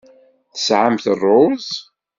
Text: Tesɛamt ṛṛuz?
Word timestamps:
Tesɛamt 0.53 1.05
ṛṛuz? 1.15 1.67